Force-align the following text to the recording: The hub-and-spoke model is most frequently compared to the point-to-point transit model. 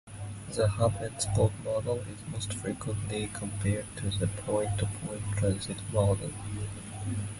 The 0.53 0.67
hub-and-spoke 0.67 1.51
model 1.63 1.99
is 1.99 2.27
most 2.31 2.53
frequently 2.55 3.29
compared 3.33 3.85
to 3.97 4.09
the 4.09 4.25
point-to-point 4.27 5.21
transit 5.37 5.77
model. 5.93 6.31